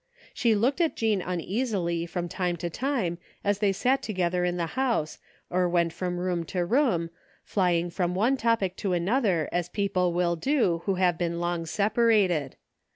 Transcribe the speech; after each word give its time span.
She 0.33 0.55
looked 0.55 0.81
at 0.81 0.95
Jean 0.95 1.21
imeasily 1.21 2.07
from 2.09 2.27
time 2.27 2.57
to 2.57 2.71
time 2.71 3.19
as 3.43 3.59
they 3.59 3.71
sat 3.71 4.01
together 4.01 4.43
in 4.43 4.57
the 4.57 4.65
house, 4.73 5.19
or 5.51 5.69
went 5.69 5.91
about 5.93 5.99
from 5.99 6.17
room 6.17 6.43
to 6.45 6.65
room, 6.65 7.11
flying 7.45 7.91
from 7.91 8.15
one 8.15 8.35
topic 8.35 8.75
to 8.77 8.93
another 8.93 9.47
as 9.51 9.69
people 9.69 10.11
will 10.11 10.35
do 10.35 10.81
who 10.85 10.95
have 10.95 11.19
been 11.19 11.39
long 11.39 11.67
separated. 11.67 12.55